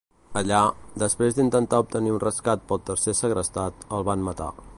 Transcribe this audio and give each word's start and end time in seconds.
Allà, 0.39 0.61
després 1.03 1.37
d'intentar 1.39 1.81
obtenir 1.85 2.15
un 2.15 2.19
rescat 2.27 2.67
pel 2.73 2.85
tercer 2.89 3.17
segrestat, 3.23 3.87
el 3.99 4.09
van 4.11 4.31
matar. 4.31 4.55